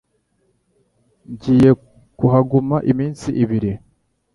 Ngiye 1.31 1.71
kuhaguma 2.17 2.77
iminsi 2.91 3.27
ibiri. 3.43 3.71